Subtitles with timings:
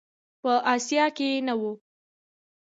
[0.41, 1.61] په آسیا کې نه و.